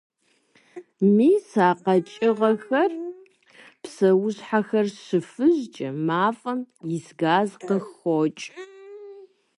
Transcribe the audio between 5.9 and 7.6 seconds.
мафӀэм ис газ